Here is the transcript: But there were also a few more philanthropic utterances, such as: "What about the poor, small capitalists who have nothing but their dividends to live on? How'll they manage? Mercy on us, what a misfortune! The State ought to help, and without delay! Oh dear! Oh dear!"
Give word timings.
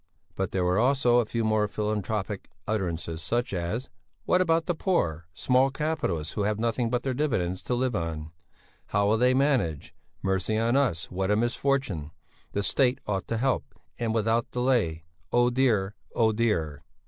But 0.33 0.49
there 0.49 0.63
were 0.65 0.79
also 0.79 1.19
a 1.19 1.27
few 1.27 1.43
more 1.43 1.67
philanthropic 1.67 2.49
utterances, 2.67 3.21
such 3.21 3.53
as: 3.53 3.87
"What 4.25 4.41
about 4.41 4.65
the 4.65 4.73
poor, 4.73 5.27
small 5.31 5.69
capitalists 5.69 6.33
who 6.33 6.41
have 6.41 6.57
nothing 6.57 6.89
but 6.89 7.03
their 7.03 7.13
dividends 7.13 7.61
to 7.61 7.75
live 7.75 7.95
on? 7.95 8.31
How'll 8.87 9.15
they 9.15 9.35
manage? 9.35 9.93
Mercy 10.23 10.57
on 10.57 10.75
us, 10.75 11.11
what 11.11 11.29
a 11.29 11.35
misfortune! 11.35 12.09
The 12.53 12.63
State 12.63 12.97
ought 13.05 13.27
to 13.27 13.37
help, 13.37 13.75
and 13.99 14.11
without 14.11 14.49
delay! 14.49 15.03
Oh 15.31 15.51
dear! 15.51 15.93
Oh 16.15 16.31
dear!" 16.31 16.81